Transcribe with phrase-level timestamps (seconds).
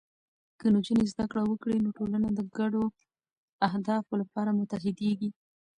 [0.59, 2.83] که نجونې زده کړه وکړي، نو ټولنه د ګډو
[3.67, 5.29] اهدافو لپاره متحدېږي.